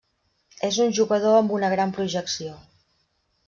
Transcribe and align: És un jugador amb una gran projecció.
És 0.67 0.79
un 0.85 0.95
jugador 1.01 1.37
amb 1.41 1.55
una 1.59 1.71
gran 1.77 1.95
projecció. 2.01 2.59